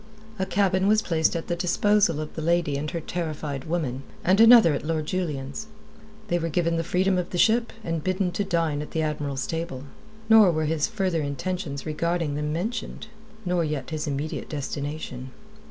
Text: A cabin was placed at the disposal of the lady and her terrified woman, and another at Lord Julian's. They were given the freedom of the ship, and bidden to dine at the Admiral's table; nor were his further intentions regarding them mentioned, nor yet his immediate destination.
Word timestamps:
A 0.39 0.47
cabin 0.47 0.87
was 0.87 1.03
placed 1.03 1.35
at 1.35 1.45
the 1.45 1.55
disposal 1.55 2.19
of 2.19 2.33
the 2.33 2.41
lady 2.41 2.75
and 2.75 2.89
her 2.89 2.99
terrified 2.99 3.65
woman, 3.65 4.01
and 4.23 4.41
another 4.41 4.73
at 4.73 4.83
Lord 4.83 5.05
Julian's. 5.05 5.67
They 6.27 6.39
were 6.39 6.49
given 6.49 6.75
the 6.77 6.83
freedom 6.83 7.19
of 7.19 7.29
the 7.29 7.37
ship, 7.37 7.71
and 7.83 8.03
bidden 8.03 8.31
to 8.31 8.43
dine 8.43 8.81
at 8.81 8.89
the 8.93 9.03
Admiral's 9.03 9.45
table; 9.45 9.83
nor 10.27 10.49
were 10.49 10.65
his 10.65 10.87
further 10.87 11.21
intentions 11.21 11.85
regarding 11.85 12.33
them 12.33 12.51
mentioned, 12.51 13.09
nor 13.45 13.63
yet 13.63 13.91
his 13.91 14.07
immediate 14.07 14.49
destination. 14.49 15.29